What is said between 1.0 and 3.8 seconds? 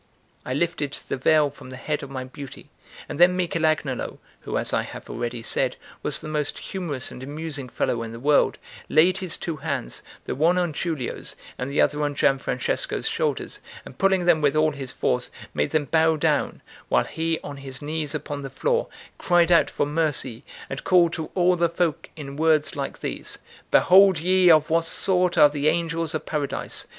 veil from the head of my beauty; and then Michel